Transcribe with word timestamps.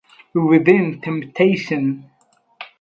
Within 0.33 0.97
Temptation 0.99 2.09